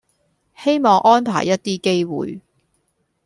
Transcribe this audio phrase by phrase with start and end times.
[0.55, 2.41] 希望安排一啲機會